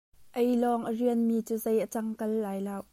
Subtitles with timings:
[0.41, 2.75] Ei lawng a rianmi cu zei a cangkal lai lo.